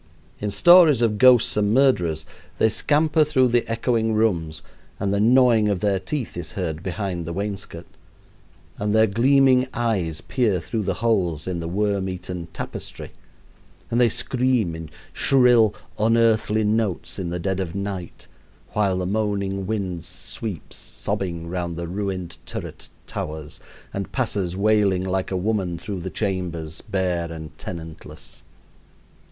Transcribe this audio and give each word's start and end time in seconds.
In 0.39 0.49
stories 0.49 1.03
of 1.03 1.19
ghosts 1.19 1.55
and 1.55 1.75
murderers 1.75 2.25
they 2.57 2.69
scamper 2.69 3.23
through 3.23 3.49
the 3.49 3.63
echoing 3.69 4.15
rooms, 4.15 4.63
and 4.99 5.13
the 5.13 5.19
gnawing 5.19 5.69
of 5.69 5.79
their 5.81 5.99
teeth 5.99 6.35
is 6.35 6.53
heard 6.53 6.81
behind 6.81 7.25
the 7.27 7.33
wainscot, 7.33 7.85
and 8.79 8.95
their 8.95 9.05
gleaming 9.05 9.67
eyes 9.75 10.19
peer 10.19 10.59
through 10.59 10.81
the 10.81 10.95
holes 11.05 11.45
in 11.45 11.59
the 11.59 11.67
worm 11.67 12.09
eaten 12.09 12.47
tapestry, 12.51 13.11
and 13.91 14.01
they 14.01 14.09
scream 14.09 14.73
in 14.73 14.89
shrill, 15.13 15.75
unearthly 15.99 16.63
notes 16.63 17.19
in 17.19 17.29
the 17.29 17.37
dead 17.37 17.59
of 17.59 17.75
night, 17.75 18.27
while 18.73 18.97
the 18.97 19.05
moaning 19.05 19.67
wind 19.67 20.03
sweeps, 20.03 20.77
sobbing, 20.77 21.47
round 21.47 21.77
the 21.77 21.87
ruined 21.87 22.37
turret 22.47 22.89
towers, 23.05 23.59
and 23.93 24.11
passes 24.11 24.57
wailing 24.57 25.03
like 25.03 25.29
a 25.29 25.37
woman 25.37 25.77
through 25.77 25.99
the 25.99 26.09
chambers 26.09 26.81
bare 26.89 27.31
and 27.31 27.55
tenantless. 27.59 28.41